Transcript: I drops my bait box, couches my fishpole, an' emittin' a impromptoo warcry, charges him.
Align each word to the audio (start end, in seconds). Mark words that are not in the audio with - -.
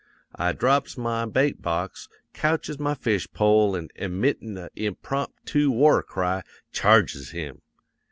I 0.33 0.53
drops 0.53 0.97
my 0.97 1.27
bait 1.27 1.61
box, 1.61 2.09
couches 2.33 2.79
my 2.79 2.95
fishpole, 2.95 3.77
an' 3.77 3.89
emittin' 3.95 4.57
a 4.57 4.71
impromptoo 4.75 5.69
warcry, 5.69 6.41
charges 6.71 7.29
him. 7.29 7.61